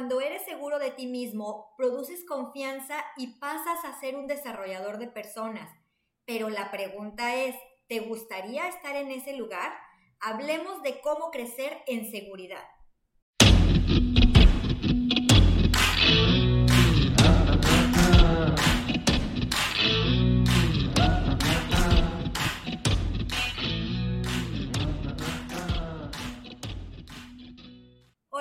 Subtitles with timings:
[0.00, 5.08] cuando eres seguro de ti mismo, produces confianza y pasas a ser un desarrollador de
[5.08, 5.70] personas.
[6.24, 7.54] Pero la pregunta es,
[7.86, 9.74] ¿te gustaría estar en ese lugar?
[10.18, 12.64] Hablemos de cómo crecer en seguridad.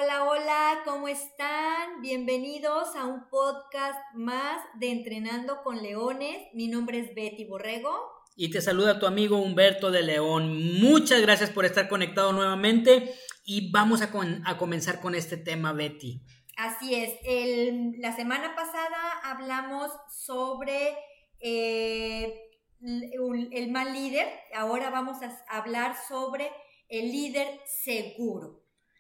[0.01, 1.99] Hola, hola, ¿cómo están?
[2.01, 6.47] Bienvenidos a un podcast más de Entrenando con Leones.
[6.53, 7.91] Mi nombre es Betty Borrego.
[8.37, 10.79] Y te saluda tu amigo Humberto de León.
[10.79, 14.09] Muchas gracias por estar conectado nuevamente y vamos a,
[14.57, 16.21] comenzar con este tema, Betty.
[16.55, 17.15] Así es,
[17.97, 20.95] la semana pasada hablamos sobre
[21.41, 26.49] eh, el, el mal líder, ahora vamos a hablar sobre
[26.87, 28.58] el líder seguro.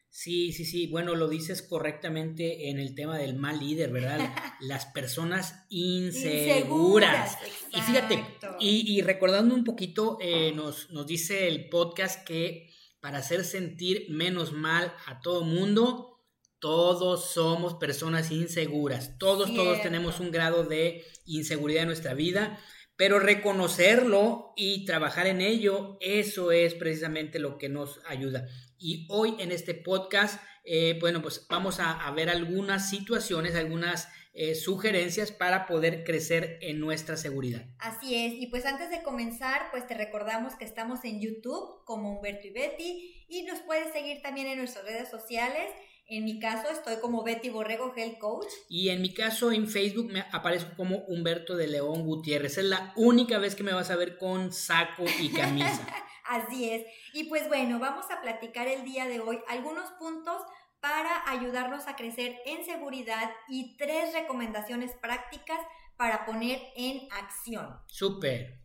[0.09, 0.87] Sí, sí, sí.
[0.87, 4.19] Bueno, lo dices correctamente en el tema del mal líder, ¿verdad?
[4.59, 7.37] Las personas inseguras.
[7.71, 8.25] y fíjate,
[8.59, 14.51] y, recordando un poquito, eh, nos, nos dice el podcast que para hacer sentir menos
[14.51, 16.19] mal a todo mundo,
[16.59, 19.17] todos somos personas inseguras.
[19.17, 22.59] Todos, todos tenemos un grado de inseguridad en nuestra vida.
[22.97, 28.45] Pero reconocerlo y trabajar en ello, eso es precisamente lo que nos ayuda.
[28.79, 34.55] Y hoy en este podcast, eh, bueno, pues vamos a, ver algunas situaciones, algunas eh,
[34.55, 37.65] sugerencias para poder crecer en nuestra seguridad.
[37.79, 42.15] Así es, y pues antes de comenzar, pues te recordamos que estamos en YouTube como
[42.15, 45.69] Humberto y Betty y nos puedes seguir también en nuestras redes sociales.
[46.07, 48.47] En mi caso estoy como Betty Borrego Health Coach.
[48.67, 52.57] Y en mi caso en Facebook me aparezco como Humberto de León Gutiérrez.
[52.57, 55.85] Es la única vez que me vas a ver con saco y camisa.
[56.29, 56.85] Así es.
[57.13, 60.39] Y pues bueno, vamos a platicar el día de hoy algunos puntos
[60.79, 65.59] para ayudarnos a crecer en seguridad y tres recomendaciones prácticas
[65.97, 67.81] para poner en acción.
[67.87, 68.61] Súper.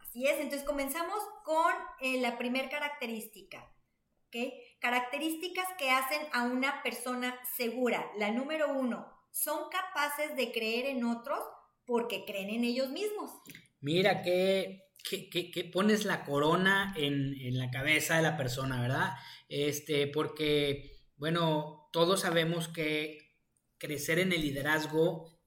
[0.00, 3.72] Así es, entonces comenzamos con eh, la primera característica.
[4.26, 4.52] ¿ok?
[4.80, 8.10] Características que hacen a una persona segura.
[8.18, 11.38] La número uno, son capaces de creer en otros
[11.86, 13.30] porque creen en ellos mismos.
[13.80, 19.10] Mira qué que, pones la corona en, la cabeza de la persona, ¿verdad?
[19.48, 23.18] Este, porque, bueno, todos sabemos que
[23.78, 25.40] crecer en el liderazgo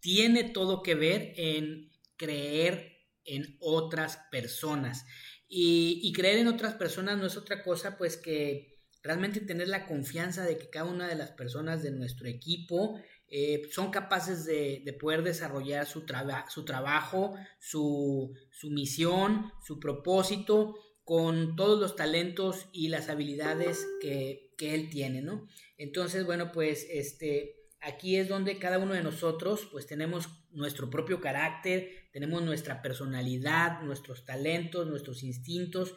[0.00, 5.04] tiene todo que ver en creer en otras personas.
[5.48, 9.86] Y, y, creer en otras personas no es otra cosa, pues que realmente tener la
[9.86, 14.96] confianza de que cada una de las personas de nuestro equipo eh, son capaces de,
[15.00, 16.04] poder desarrollar su,
[16.48, 18.32] su trabajo, su,
[18.70, 25.46] misión, su propósito, con todos los talentos y las habilidades que, él tiene, ¿no?
[25.76, 31.20] Entonces, bueno, pues este, aquí es donde cada uno de nosotros, pues tenemos nuestro propio
[31.20, 35.94] carácter, tenemos nuestra personalidad, nuestros talentos, nuestros instintos,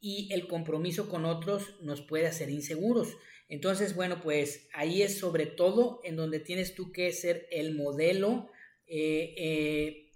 [0.00, 3.16] y el compromiso con otros nos puede hacer inseguros.
[3.48, 8.50] Entonces, bueno, pues ahí es sobre todo en donde tienes tú que ser el modelo,
[8.86, 10.12] eh, eh,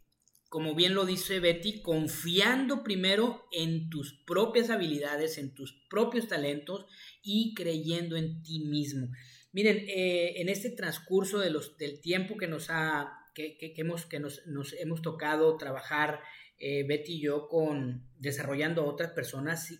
[0.48, 6.86] como bien lo dice Betty, confiando primero en tus propias habilidades, en tus propios talentos
[7.22, 9.10] y creyendo en ti mismo.
[9.52, 14.18] Miren, eh, en este transcurso de los, del tiempo que nos ha, que, hemos, que
[14.18, 16.20] nos, nos, hemos tocado trabajar,
[16.58, 19.72] Betty y yo, con desarrollando a otras personas,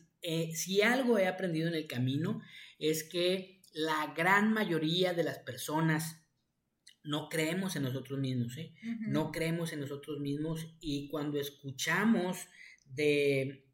[0.54, 2.40] si algo he aprendido en el camino,
[2.80, 6.16] es que la gran mayoría de las personas
[7.04, 8.74] no creemos en nosotros mismos, ¿eh?
[9.00, 12.38] No creemos en nosotros mismos y cuando escuchamos
[12.84, 13.66] de,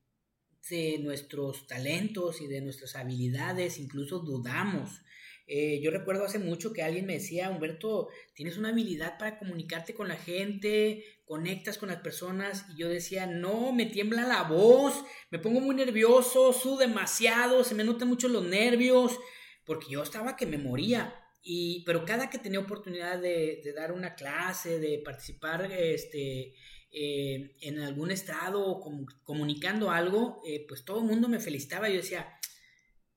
[0.71, 5.01] de nuestros talentos y de nuestras habilidades, incluso dudamos.
[5.49, 9.95] Eh, yo recuerdo hace mucho que alguien me decía, Humberto, tienes una habilidad para comunicarte
[9.95, 15.05] con la gente, conectas con las personas, y yo decía, no, me tiembla la voz,
[15.31, 19.19] me pongo muy nervioso, sudo demasiado, se me notan mucho los nervios,
[19.65, 21.15] porque yo estaba que me moría.
[21.43, 26.55] Y, pero cada que tenía oportunidad de, dar una clase, de participar este,
[26.91, 28.81] eh, en algún estado
[29.23, 31.89] comunicando algo, eh, pues todo el mundo me felicitaba.
[31.89, 32.33] Yo decía,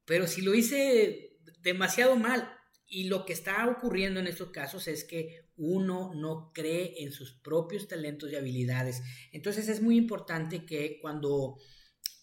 [0.06, 2.59] pero si lo hice demasiado mal.
[2.92, 7.34] Y lo que está ocurriendo en estos casos es que uno no cree en sus
[7.34, 9.04] propios talentos y habilidades.
[9.32, 11.58] Entonces es muy importante que cuando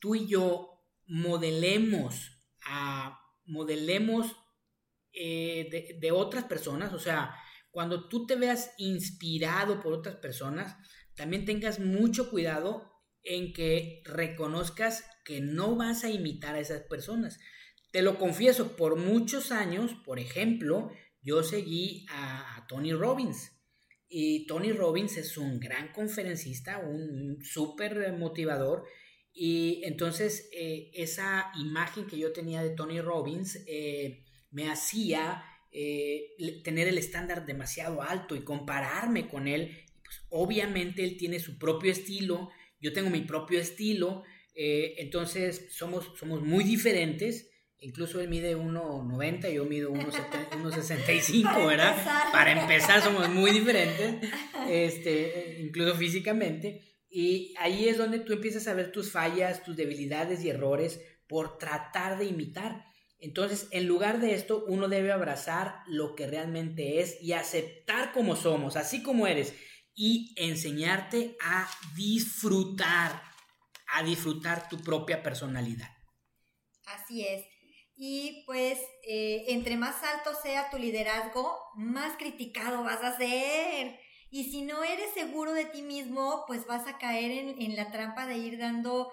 [0.01, 2.33] tú y yo modelemos
[2.63, 4.35] a modelemos
[5.13, 7.35] eh, de, otras personas, o sea,
[7.71, 10.77] cuando tú te veas inspirado por otras personas,
[11.15, 12.93] también tengas mucho cuidado
[13.23, 17.39] en que reconozcas que no vas a imitar a esas personas,
[17.91, 20.91] te lo confieso, por muchos años, por ejemplo,
[21.23, 23.53] yo seguí a, Tony Robbins.
[24.09, 28.85] Y Tony Robbins es un gran conferencista, un súper motivador.
[29.33, 36.63] Y entonces eh, esa imagen que yo tenía de Tony Robbins eh, me hacía eh,
[36.65, 39.85] tener el estándar demasiado alto y compararme con él.
[40.03, 42.51] Pues, obviamente él tiene su propio estilo,
[42.81, 44.23] yo tengo mi propio estilo,
[44.55, 51.97] entonces somos, somos muy diferentes Incluso él mide 1,90, yo mido 1,65, ¿verdad?
[52.33, 54.31] Para empezar somos muy diferentes,
[54.69, 56.83] este, incluso físicamente.
[57.09, 61.59] Y ahí es donde tú empiezas a ver tus fallas, tus debilidades y errores por
[61.59, 62.87] tratar de imitar.
[63.19, 68.37] Entonces, en lugar de esto, uno debe abrazar lo que realmente es y aceptar como
[68.37, 69.55] somos, así como eres,
[69.95, 73.23] y enseñarte a disfrutar,
[73.89, 75.89] a disfrutar tu propia personalidad.
[76.87, 77.56] Así es.
[77.97, 83.99] Y pues eh, entre más alto sea tu liderazgo, más criticado vas a ser.
[84.31, 87.91] Y si no eres seguro de ti mismo, pues vas a caer en, en la
[87.91, 89.11] trampa de ir dando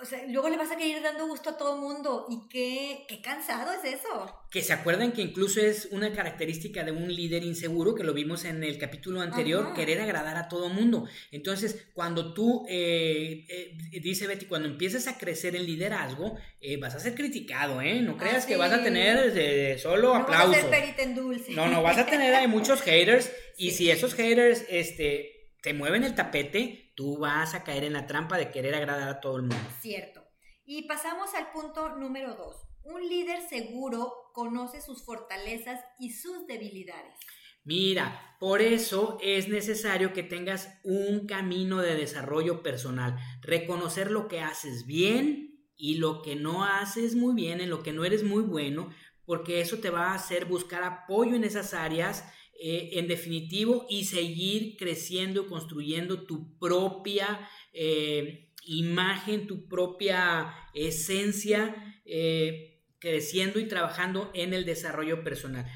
[0.00, 2.26] o sea, luego le vas a querer dando gusto a todo el mundo.
[2.30, 4.32] Y qué, qué cansado es eso.
[4.50, 8.44] Que se acuerdan que incluso es una característica de un líder inseguro, que lo vimos
[8.44, 11.06] en el capítulo anterior, querer agradar a todo el mundo.
[11.32, 16.94] Entonces, cuando tú, eh, eh, dice Betty, cuando empieces a crecer en liderazgo, eh, vas
[16.94, 18.00] a ser criticado, ¿eh?
[18.00, 20.56] No creas que vas a tener solo no aplausos.
[20.56, 21.52] Vas a ser en dulce.
[21.52, 23.30] No, no, vas a tener muchos haters.
[23.56, 25.37] Y si esos haters, este
[25.68, 29.20] te mueven el tapete, tú vas a caer en la trampa de querer agradar a
[29.20, 29.68] todo el mundo.
[29.82, 30.24] Cierto.
[30.64, 32.56] Y pasamos al punto número dos.
[32.84, 37.18] Un líder seguro conoce sus fortalezas y sus debilidades.
[37.64, 44.40] Mira, por eso es necesario que tengas un camino de desarrollo personal, reconocer lo que
[44.40, 48.42] haces bien y lo que no haces muy bien, en lo que no eres muy
[48.42, 48.88] bueno,
[49.26, 52.24] porque eso te va a hacer buscar apoyo en esas áreas
[52.60, 62.82] eh, en definitivo y seguir creciendo, construyendo tu propia eh, imagen, tu propia esencia, eh,
[62.98, 65.66] creciendo y trabajando en el desarrollo personal.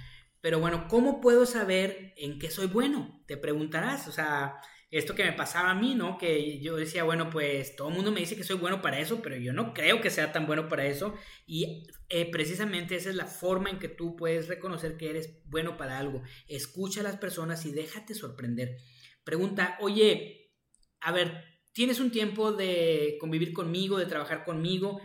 [0.40, 3.22] Pero bueno, ¿cómo puedo saber en qué soy bueno?
[3.28, 4.56] Te preguntarás, o sea,
[4.92, 6.18] esto que me pasaba a mí, ¿no?
[6.18, 9.22] Que yo decía, bueno, pues todo el mundo me dice que soy bueno para eso,
[9.22, 11.14] pero yo no creo que sea tan bueno para eso.
[11.46, 15.78] Y eh, precisamente esa es la forma en que tú puedes reconocer que eres bueno
[15.78, 16.22] para algo.
[16.46, 18.76] Escucha a las personas y déjate sorprender.
[19.24, 20.52] Pregunta, oye,
[21.00, 21.42] a ver,
[21.72, 25.00] tienes un tiempo de convivir conmigo, de trabajar conmigo.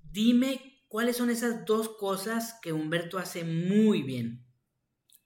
[0.00, 4.48] Dime cuáles son esas dos cosas que Humberto hace muy bien.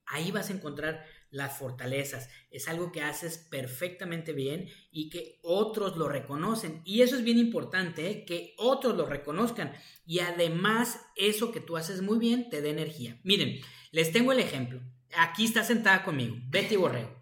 [0.04, 2.28] Ahí vas a encontrar las fortalezas.
[2.50, 6.82] Es algo que haces perfectamente bien y que otros lo reconocen.
[6.84, 8.25] Y eso es bien importante, ¿eh?
[8.25, 9.73] que otros lo reconozcan.
[10.05, 13.20] Y además, eso que tú haces muy bien te da energía.
[13.25, 13.61] Miren,
[13.93, 14.81] les tengo el ejemplo.
[15.17, 17.17] Aquí está sentada conmigo, Betty Borrego.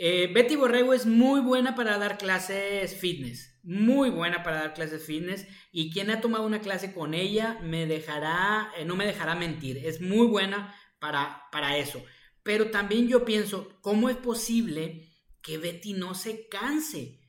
[0.00, 5.04] Eh, Betty Borrego es muy buena para dar clases fitness, muy buena para dar clases
[5.04, 9.34] fitness y quien ha tomado una clase con ella me dejará, eh, no me dejará
[9.34, 12.00] mentir, es muy buena para, para eso.
[12.48, 15.06] Pero también yo pienso, ¿cómo es posible
[15.42, 17.20] que Betty no se canse?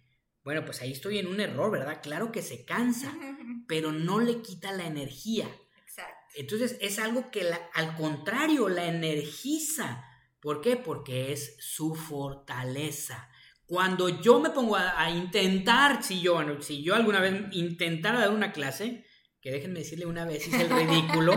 [0.46, 2.00] Bueno, pues ahí estoy en un error, ¿verdad?
[2.02, 3.14] Claro que se cansa,
[3.68, 5.54] pero no le quita la energía.
[5.84, 6.16] Exacto.
[6.36, 7.44] Entonces es algo que
[7.74, 10.06] al contrario la energiza.
[10.40, 10.78] ¿Por qué?
[10.78, 13.30] Porque es su fortaleza.
[13.66, 18.54] Cuando yo me pongo a, intentar, si yo, si yo alguna vez intentara dar una
[18.54, 19.06] clase,
[19.42, 21.34] que déjenme decirle una vez hice el ridículo,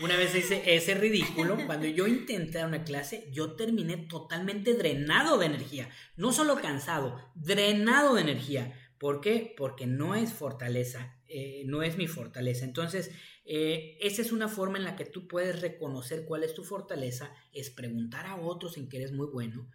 [0.00, 5.38] una vez hice ese ridículo, cuando yo intenté dar una clase, yo terminé totalmente drenado
[5.38, 8.78] de energía, no solo cansado, drenado de energía.
[8.98, 9.54] ¿Por qué?
[9.56, 12.64] Porque no es fortaleza, eh, no es mi fortaleza.
[12.64, 13.10] Entonces,
[13.44, 17.34] eh, esa es una forma en la que tú puedes reconocer cuál es tu fortaleza,
[17.52, 19.68] es preguntar a otros en que eres muy bueno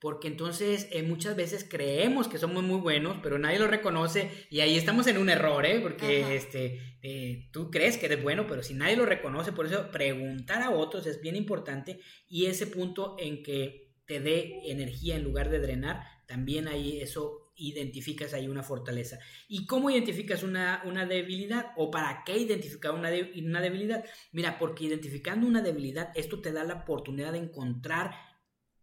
[0.00, 4.60] porque entonces eh, muchas veces creemos que somos muy buenos, pero nadie lo reconoce y
[4.60, 5.78] ahí estamos en un error, ¿eh?
[5.80, 9.90] Porque este, eh, tú crees que eres bueno, pero si nadie lo reconoce, por eso
[9.90, 15.22] preguntar a otros es bien importante y ese punto en que te dé energía en
[15.22, 19.18] lugar de drenar, también ahí eso identificas ahí una fortaleza.
[19.48, 21.72] ¿Y cómo identificas una, una debilidad?
[21.76, 24.02] ¿O para qué identificar una, una debilidad?
[24.32, 28.12] Mira, porque identificando una debilidad, esto te da la oportunidad de encontrar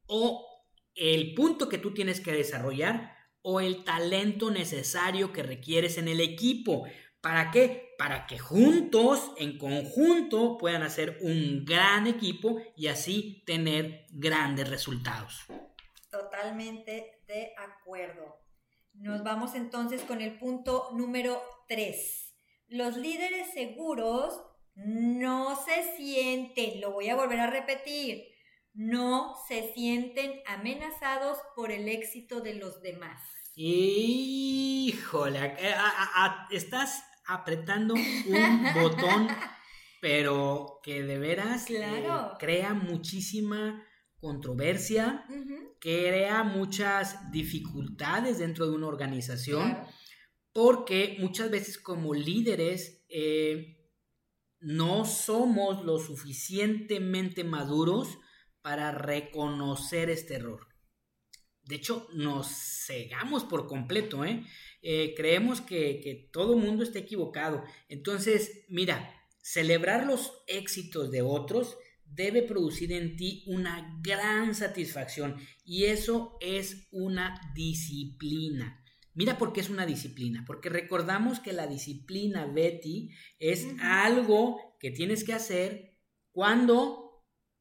[0.06, 0.47] o
[0.98, 6.20] el punto que tú tienes que desarrollar o el talento necesario que requieres en el
[6.20, 6.86] equipo.
[7.22, 7.94] ¿Para qué?
[7.98, 15.46] Para que juntos, en conjunto, puedan hacer un gran equipo y así tener grandes resultados.
[16.12, 18.42] Totalmente de acuerdo.
[18.94, 22.36] Nos vamos entonces con el punto número 3.
[22.70, 24.42] Los líderes seguros
[24.76, 28.28] no se sienten, lo voy a volver a repetir,
[28.78, 33.20] no se sienten amenazados por el éxito de los demás.
[33.56, 35.56] Híjole,
[36.52, 39.28] estás apretando un botón,
[40.00, 42.06] pero que de veras eh,
[42.38, 43.84] crea muchísima
[44.20, 45.26] controversia,
[45.80, 49.76] crea muchas dificultades dentro de una organización,
[50.54, 53.90] porque muchas veces como líderes eh,
[54.60, 58.20] no somos lo suficientemente maduros
[58.68, 60.68] para reconocer este error.
[61.64, 62.50] De hecho, nos
[62.86, 64.44] cegamos por completo, ¿eh?
[64.82, 67.64] eh creemos que, que todo mundo está equivocado.
[67.88, 69.10] Entonces, mira,
[69.42, 76.90] celebrar los éxitos de otros debe producir en ti una gran satisfacción y eso es
[76.92, 78.84] una disciplina.
[79.14, 84.92] Mira por qué es una disciplina, porque recordamos que la disciplina, Betty, es algo que
[84.92, 85.96] tienes que hacer
[86.34, 87.07] cuando...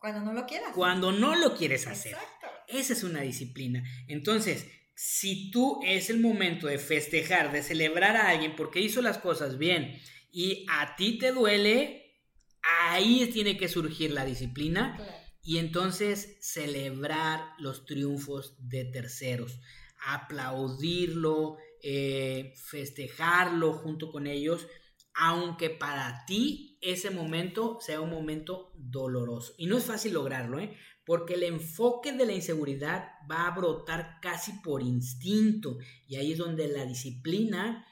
[0.06, 0.72] Cuando no lo quieras.
[0.72, 2.12] Cuando no lo quieres hacer.
[2.12, 2.46] Exacto.
[2.68, 3.82] Esa es una disciplina.
[4.06, 9.18] Entonces, si tú es el momento de festejar, de celebrar a alguien porque hizo las
[9.18, 12.20] cosas bien y a ti te duele,
[12.62, 14.96] ahí tiene que surgir la disciplina
[15.42, 19.58] y entonces celebrar los triunfos de terceros,
[20.06, 24.68] aplaudirlo, eh, festejarlo junto con ellos,
[25.16, 29.54] aunque para ti ese momento sea un momento doloroso.
[29.56, 30.76] Y no es fácil lograrlo, ¿eh?
[31.06, 36.38] porque el enfoque de la inseguridad va a brotar casi por instinto y ahí es
[36.38, 37.86] donde la disciplina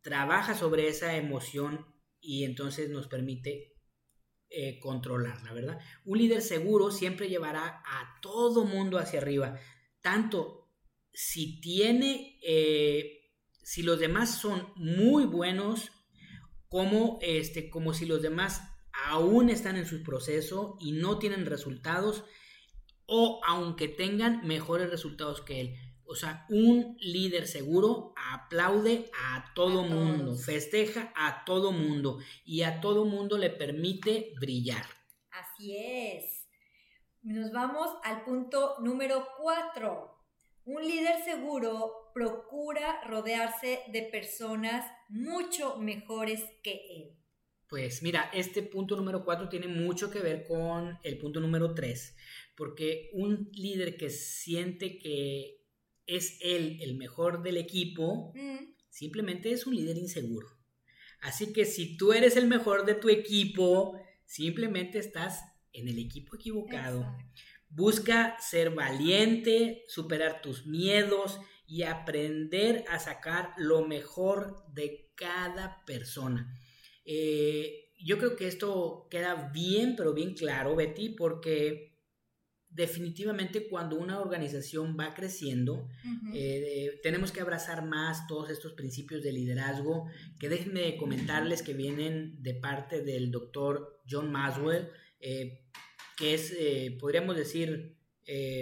[0.00, 1.84] trabaja sobre esa emoción
[2.20, 3.74] y entonces nos permite
[4.48, 5.78] eh, controlarla, ¿verdad?
[6.04, 9.58] Un líder seguro siempre llevará a todo mundo hacia arriba,
[10.00, 10.70] tanto
[11.12, 15.90] si tiene, eh, si los demás son muy buenos,
[16.68, 18.62] como, este, como si los demás
[19.06, 22.24] aún están en su proceso y no tienen resultados,
[23.06, 25.76] o aunque tengan mejores resultados que él.
[26.04, 32.80] O sea, un líder seguro aplaude a todo mundo, festeja a todo mundo y a
[32.80, 34.86] todo mundo le permite brillar.
[35.30, 36.48] Así es.
[37.22, 40.18] Nos vamos al punto número cuatro.
[40.64, 47.16] Un líder seguro procura rodearse de personas mucho mejores que él.
[47.68, 52.16] Pues mira, este punto número cuatro tiene mucho que ver con el punto número tres,
[52.56, 55.62] porque un líder que siente que
[56.06, 58.74] es él el mejor del equipo, mm.
[58.88, 60.48] simplemente es un líder inseguro.
[61.20, 66.34] Así que si tú eres el mejor de tu equipo, simplemente estás en el equipo
[66.34, 67.06] equivocado.
[67.68, 76.58] Busca ser valiente, superar tus miedos y aprender a sacar lo mejor de cada persona.
[77.04, 81.88] Eh, yo creo que esto queda bien, pero bien claro, Betty, porque
[82.70, 85.88] definitivamente cuando una organización va creciendo,
[86.32, 90.06] eh, tenemos que abrazar más todos estos principios de liderazgo,
[90.38, 94.88] que déjenme comentarles que vienen de parte del doctor John Maswell,
[95.20, 95.64] eh,
[96.16, 97.97] que es, eh, podríamos decir,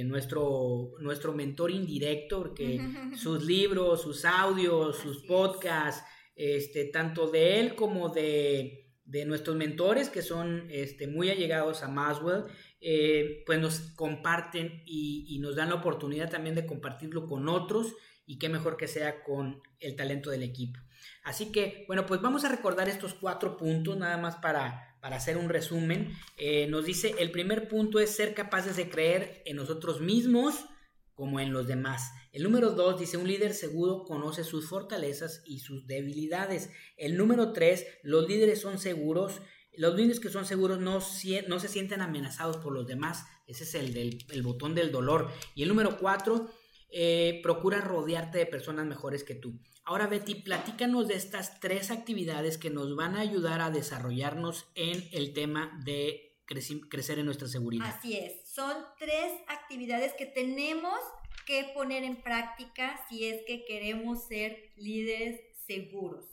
[0.05, 2.81] nuestro, nuestro mentor indirecto, porque
[3.17, 6.05] sus libros, sus audios, sus podcasts,
[6.35, 11.89] este, tanto de él como de de nuestros mentores que son este, muy allegados a
[11.89, 12.45] Maswell,
[12.81, 17.95] eh, pues nos comparten y, nos dan la oportunidad también de compartirlo con otros
[18.27, 20.81] y qué mejor que sea con el talento del equipo.
[21.23, 25.37] Así que, bueno, pues vamos a recordar estos cuatro puntos nada más para, para hacer
[25.37, 26.19] un resumen.
[26.37, 30.65] Eh, nos dice, el primer punto es ser capaces de creer en nosotros mismos
[31.15, 32.11] como en los demás.
[32.33, 36.71] El número dos dice, un líder seguro conoce sus fortalezas y sus debilidades.
[36.97, 39.43] El número tres, los líderes son seguros.
[39.77, 40.99] Los líderes que son seguros no,
[41.47, 43.27] no se sienten amenazados por los demás.
[43.47, 45.31] Ese es el, botón del dolor.
[45.55, 46.51] Y el número cuatro,
[46.91, 49.59] eh, procura rodearte de personas mejores que tú.
[49.85, 55.09] Ahora, Betty, platícanos de estas tres actividades que nos van a ayudar a desarrollarnos en
[55.13, 57.87] el tema de crecer en nuestra seguridad.
[57.87, 60.99] Así es, son tres actividades que tenemos
[61.45, 66.25] que poner en práctica si es que queremos ser líderes seguros.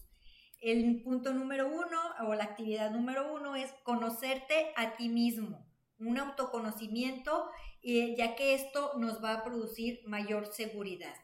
[0.59, 5.67] El punto número uno o la actividad número uno es conocerte a ti mismo,
[5.99, 7.49] un autoconocimiento,
[7.83, 11.15] eh, ya que esto nos va a producir mayor seguridad.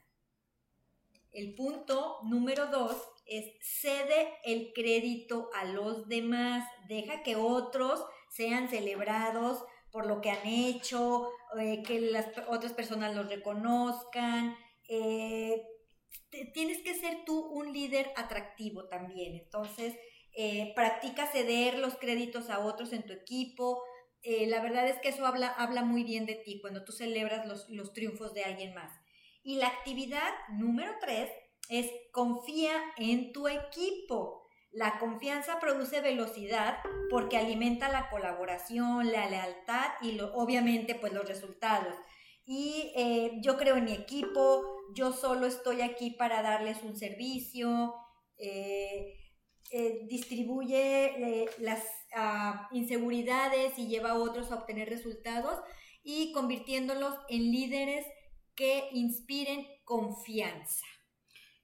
[1.32, 8.68] El punto número dos es cede el crédito a los demás, deja que otros sean
[8.68, 14.58] celebrados por lo que han hecho, eh, que las otras personas los reconozcan.
[14.90, 15.64] Eh,
[16.54, 19.36] tienes que ser tú un líder atractivo también.
[19.36, 19.96] Entonces,
[20.74, 23.84] practica ceder los créditos a otros en tu equipo,
[24.22, 27.46] eh, la verdad es que eso habla, habla muy bien de ti cuando tú celebras
[27.48, 28.92] los, los triunfos de alguien más.
[29.44, 31.30] Y la actividad número tres
[31.70, 34.48] es confía en tu equipo.
[34.72, 41.28] La confianza produce velocidad porque alimenta la colaboración, la lealtad y lo, obviamente pues los
[41.28, 41.96] resultados.
[42.46, 47.94] Y eh, yo creo en mi equipo, yo solo estoy aquí para darles un servicio,
[48.38, 49.16] eh,
[50.08, 51.84] distribuye las
[52.16, 55.60] ah, inseguridades y lleva a otros a obtener resultados
[56.04, 58.06] y convirtiéndolos en líderes
[58.56, 60.86] que inspiren confianza.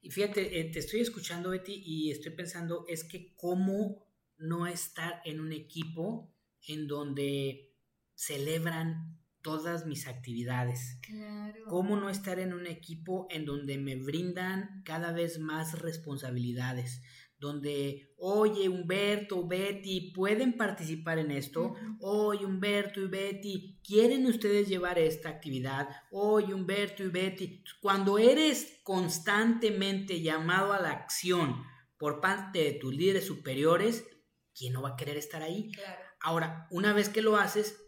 [0.02, 4.06] Y fíjate, eh, te estoy escuchando, Betty, y estoy pensando, es que cómo
[4.38, 6.34] no estar en un equipo
[6.68, 7.74] en donde
[8.14, 11.00] celebran todas mis actividades.
[11.02, 11.66] Claro.
[11.68, 17.02] ¿Cómo no estar en un equipo en donde me brindan cada vez más responsabilidades?
[17.38, 21.75] Donde, oye, Humberto, Betty, ¿pueden participar en esto?
[22.00, 25.89] Oye, Humberto y Betty, ¿quieren ustedes llevar esta actividad?
[26.12, 31.63] Oye, Humberto y Betty, cuando eres constantemente llamado a la acción
[31.98, 34.06] por parte de tus líderes superiores,
[34.58, 35.72] ¿quién no va a querer estar ahí?
[36.22, 37.82] Ahora, una vez que lo haces,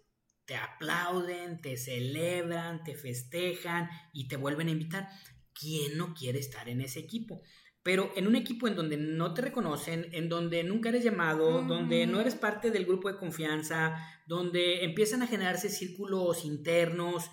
[0.45, 5.09] te aplauden, te celebran, te festejan y te vuelven a invitar.
[5.53, 7.41] ¿Quién no quiere estar en ese equipo?
[7.87, 12.05] Pero en un equipo en donde no te reconocen, en donde nunca eres llamado, donde
[12.05, 17.31] no eres parte del grupo de confianza, donde empiezan a generarse círculos internos,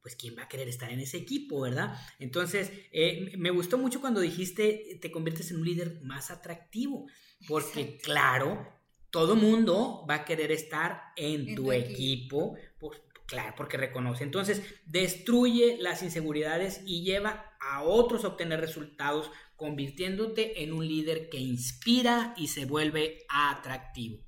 [0.00, 1.96] pues quién va a querer estar en ese equipo, ¿verdad?
[2.18, 7.06] Entonces, eh, me gustó mucho cuando dijiste, te conviertes en un líder más atractivo,
[7.46, 8.58] porque claro,
[9.10, 14.24] todo mundo va a querer estar en, tu, equipo, pues, claro, porque reconoce.
[14.24, 19.30] Entonces, destruye las inseguridades y lleva a otros a obtener resultados
[19.62, 24.18] convirtiéndote en un líder que inspira y se vuelve atractivo.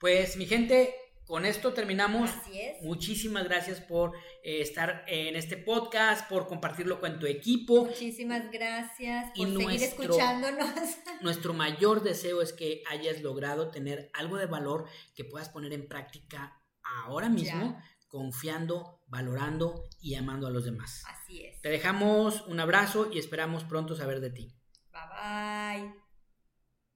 [0.00, 2.30] Pues mi gente, con esto terminamos.
[2.30, 2.82] Así es.
[2.82, 7.84] Muchísimas gracias por eh, estar en este podcast, por compartirlo con tu equipo.
[7.84, 10.70] Muchísimas gracias por seguir escuchándonos.
[11.20, 15.86] Nuestro mayor deseo es que hayas logrado tener algo de valor que puedas poner en
[15.86, 21.02] práctica ahora mismo confiando, valorando y amando a los demás.
[21.06, 21.60] Así es.
[21.62, 24.54] Te dejamos un abrazo y esperamos pronto saber de ti.
[24.92, 26.05] Bye bye.